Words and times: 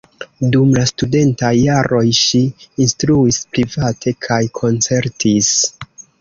Dum 0.53 0.69
la 0.77 0.85
studentaj 0.91 1.51
jaroj 1.57 2.01
ŝi 2.21 2.41
instruis 2.85 3.39
private 3.59 4.15
kaj 4.29 4.41
koncertis. 4.63 5.53